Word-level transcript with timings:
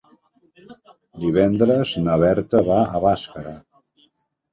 Divendres 1.25 1.91
na 2.05 2.15
Berta 2.23 2.61
va 2.71 2.79
a 2.97 3.03
Bàscara. 3.05 3.53